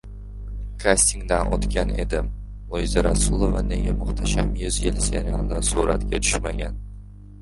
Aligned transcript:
"Kastingdan 0.83 1.51
o‘tgan 1.57 1.91
edim": 2.03 2.31
Luiza 2.71 3.03
Rasulova 3.09 3.61
nega 3.69 3.95
"Muhtasham 3.99 4.49
yuz 4.63 4.81
yil" 4.87 4.99
serialida 5.09 5.61
suratga 5.73 6.23
tushmagan? 6.27 6.81